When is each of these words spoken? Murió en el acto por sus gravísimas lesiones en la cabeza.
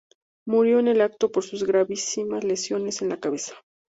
Murió 0.47 0.79
en 0.79 0.87
el 0.87 0.99
acto 0.99 1.31
por 1.31 1.43
sus 1.43 1.63
gravísimas 1.63 2.43
lesiones 2.43 3.03
en 3.03 3.09
la 3.09 3.19
cabeza. 3.19 3.53